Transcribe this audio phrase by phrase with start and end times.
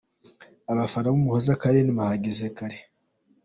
[0.71, 2.79] Abafana ba Umuhoza Karen bahageze kare.